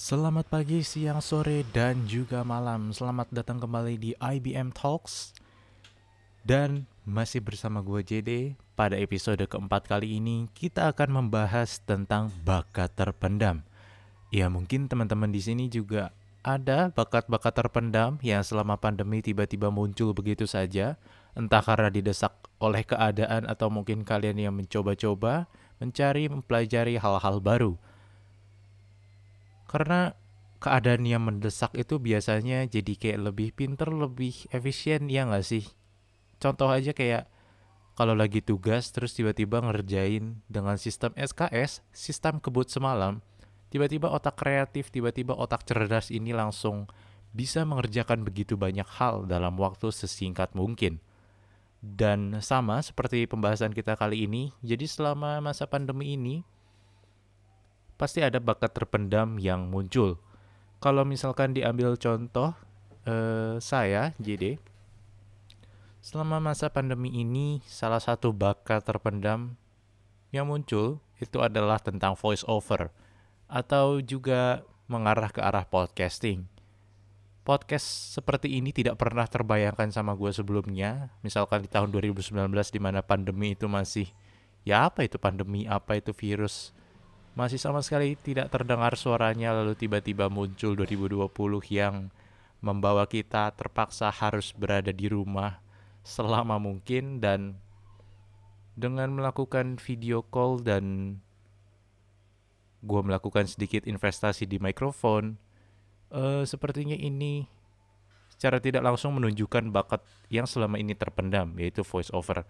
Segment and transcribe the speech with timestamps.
[0.00, 2.88] Selamat pagi, siang, sore, dan juga malam.
[2.88, 5.36] Selamat datang kembali di IBM Talks.
[6.40, 8.56] Dan masih bersama gue JD.
[8.72, 13.60] Pada episode keempat kali ini, kita akan membahas tentang bakat terpendam.
[14.32, 20.48] Ya mungkin teman-teman di sini juga ada bakat-bakat terpendam yang selama pandemi tiba-tiba muncul begitu
[20.48, 20.96] saja.
[21.36, 25.44] Entah karena didesak oleh keadaan atau mungkin kalian yang mencoba-coba
[25.76, 27.76] mencari mempelajari hal-hal baru
[29.70, 30.18] karena
[30.58, 35.62] keadaan yang mendesak itu biasanya jadi kayak lebih pinter, lebih efisien ya nggak sih?
[36.42, 37.30] Contoh aja kayak
[37.94, 43.22] kalau lagi tugas terus tiba-tiba ngerjain dengan sistem SKS, sistem kebut semalam,
[43.70, 46.90] tiba-tiba otak kreatif, tiba-tiba otak cerdas ini langsung
[47.30, 50.98] bisa mengerjakan begitu banyak hal dalam waktu sesingkat mungkin.
[51.80, 56.44] Dan sama seperti pembahasan kita kali ini, jadi selama masa pandemi ini,
[58.00, 60.16] pasti ada bakat terpendam yang muncul.
[60.80, 62.56] Kalau misalkan diambil contoh
[63.04, 64.56] eh, saya JD
[66.00, 69.60] selama masa pandemi ini salah satu bakat terpendam
[70.32, 72.88] yang muncul itu adalah tentang voice over
[73.44, 76.48] atau juga mengarah ke arah podcasting.
[77.44, 81.12] Podcast seperti ini tidak pernah terbayangkan sama gue sebelumnya.
[81.20, 84.08] Misalkan di tahun 2019 di mana pandemi itu masih
[84.64, 86.72] ya apa itu pandemi, apa itu virus,
[87.40, 91.24] masih sama sekali tidak terdengar suaranya lalu tiba-tiba muncul 2020
[91.72, 92.12] yang
[92.60, 95.64] membawa kita terpaksa harus berada di rumah
[96.04, 97.56] selama mungkin dan
[98.76, 101.16] dengan melakukan video call dan
[102.84, 105.40] gue melakukan sedikit investasi di mikrofon
[106.12, 107.48] uh, sepertinya ini
[108.36, 112.44] secara tidak langsung menunjukkan bakat yang selama ini terpendam yaitu voice over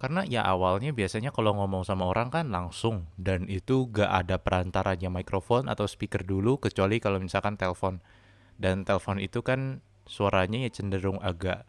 [0.00, 5.12] karena ya awalnya biasanya kalau ngomong sama orang kan langsung dan itu gak ada perantaranya
[5.12, 8.00] mikrofon atau speaker dulu kecuali kalau misalkan telepon.
[8.56, 11.68] Dan telepon itu kan suaranya ya cenderung agak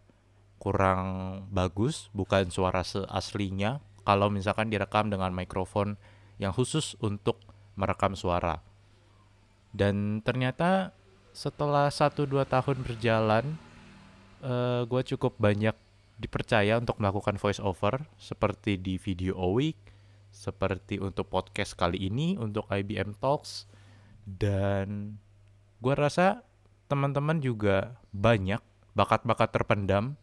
[0.63, 1.03] kurang
[1.51, 5.99] bagus, bukan suara aslinya kalau misalkan direkam dengan mikrofon
[6.39, 7.35] yang khusus untuk
[7.75, 8.63] merekam suara.
[9.75, 10.95] Dan ternyata
[11.35, 13.59] setelah 1-2 tahun berjalan,
[14.39, 15.75] uh, eh, gue cukup banyak
[16.21, 19.77] dipercaya untuk melakukan voice over seperti di video a week,
[20.29, 23.65] seperti untuk podcast kali ini untuk IBM Talks
[24.23, 25.17] dan
[25.81, 26.45] gue rasa
[26.85, 28.61] teman-teman juga banyak
[28.93, 30.13] bakat-bakat terpendam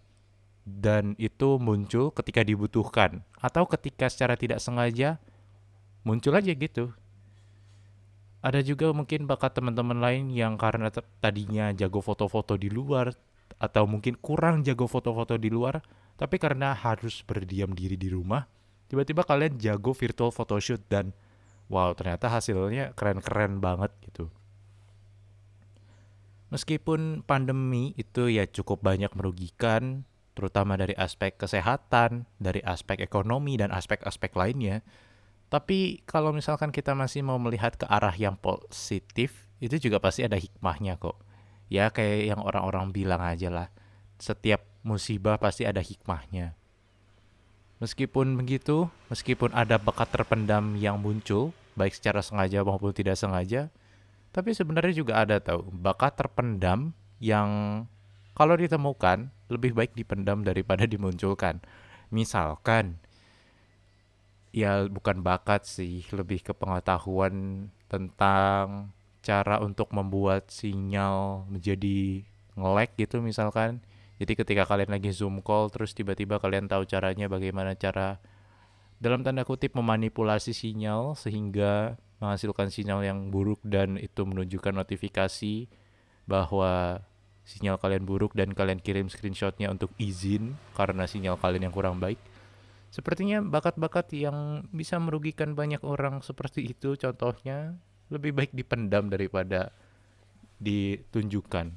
[0.69, 5.16] dan itu muncul ketika dibutuhkan atau ketika secara tidak sengaja
[6.04, 6.92] muncul aja gitu.
[8.38, 13.10] Ada juga mungkin bakat teman-teman lain yang karena tadinya jago foto-foto di luar,
[13.56, 15.81] atau mungkin kurang jago foto-foto di luar,
[16.20, 18.44] tapi karena harus berdiam diri di rumah,
[18.92, 21.16] tiba-tiba kalian jago virtual photoshoot dan
[21.72, 24.28] wow ternyata hasilnya keren-keren banget gitu.
[26.48, 33.69] Meskipun pandemi itu ya cukup banyak merugikan, terutama dari aspek kesehatan, dari aspek ekonomi dan
[33.69, 34.81] aspek-aspek lainnya.
[35.53, 40.41] Tapi kalau misalkan kita masih mau melihat ke arah yang positif, itu juga pasti ada
[40.41, 41.28] hikmahnya kok
[41.69, 43.69] ya kayak yang orang-orang bilang aja lah
[44.19, 46.59] setiap musibah pasti ada hikmahnya.
[47.79, 53.71] Meskipun begitu meskipun ada bakat terpendam yang muncul baik secara sengaja maupun tidak sengaja
[54.34, 57.83] tapi sebenarnya juga ada tahu bakat terpendam yang
[58.37, 61.59] kalau ditemukan lebih baik dipendam daripada dimunculkan.
[62.09, 63.00] Misalkan
[64.53, 68.93] ya bukan bakat sih lebih ke pengetahuan tentang
[69.23, 72.25] cara untuk membuat sinyal menjadi
[72.59, 73.83] nge-lag gitu misalkan.
[74.19, 78.19] Jadi ketika kalian lagi Zoom call terus tiba-tiba kalian tahu caranya bagaimana cara
[78.99, 85.71] dalam tanda kutip memanipulasi sinyal sehingga menghasilkan sinyal yang buruk dan itu menunjukkan notifikasi
[86.27, 87.06] bahwa
[87.47, 92.19] sinyal kalian buruk dan kalian kirim screenshotnya untuk izin karena sinyal kalian yang kurang baik.
[92.91, 99.72] Sepertinya bakat-bakat yang bisa merugikan banyak orang seperti itu contohnya lebih baik dipendam daripada
[100.60, 101.72] ditunjukkan.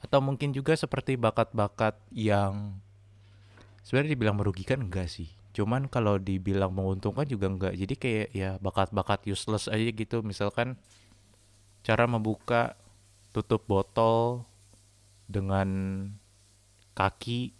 [0.00, 2.80] Atau mungkin juga seperti bakat-bakat yang
[3.84, 5.28] sebenarnya dibilang merugikan enggak sih.
[5.52, 7.74] Cuman kalau dibilang menguntungkan juga enggak.
[7.76, 10.24] Jadi kayak ya bakat-bakat useless aja gitu.
[10.24, 10.80] Misalkan
[11.84, 12.76] cara membuka
[13.32, 14.44] tutup botol
[15.30, 15.68] dengan
[16.98, 17.54] kaki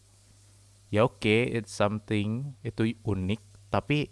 [0.90, 3.38] ya oke okay, it's something itu unik
[3.70, 4.10] tapi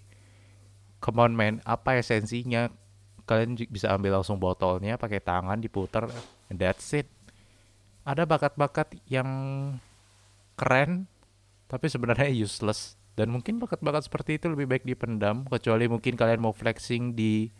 [1.02, 2.70] come on man apa esensinya
[3.28, 6.08] kalian bisa ambil langsung botolnya pakai tangan diputar
[6.48, 7.04] that's it.
[8.08, 9.28] Ada bakat-bakat yang
[10.56, 11.04] keren
[11.68, 12.96] tapi sebenarnya useless.
[13.12, 17.50] Dan mungkin bakat-bakat seperti itu lebih baik dipendam kecuali mungkin kalian mau flexing di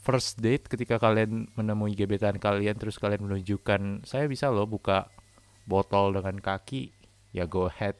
[0.00, 5.12] first date ketika kalian menemui gebetan kalian terus kalian menunjukkan saya bisa loh buka
[5.68, 6.90] botol dengan kaki.
[7.30, 7.94] Ya go ahead.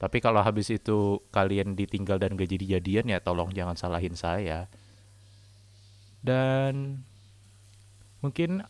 [0.00, 4.66] Tapi kalau habis itu kalian ditinggal dan gak jadi jadian ya tolong jangan salahin saya
[6.22, 7.02] dan
[8.22, 8.62] mungkin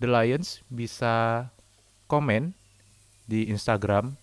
[0.00, 1.46] The Lions bisa
[2.08, 2.56] komen
[3.28, 4.16] di Instagram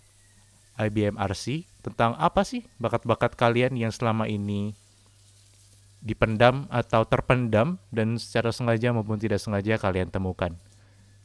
[0.75, 4.73] IBM RC tentang apa sih bakat-bakat kalian yang selama ini
[6.05, 10.53] dipendam atau terpendam dan secara sengaja maupun tidak sengaja kalian temukan.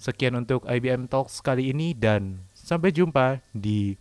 [0.01, 4.01] Sekian untuk IBM Talks kali ini dan sampai jumpa di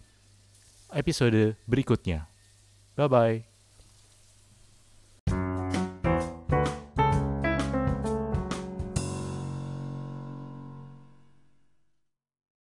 [0.95, 2.31] episode berikutnya.
[2.95, 3.48] Bye bye.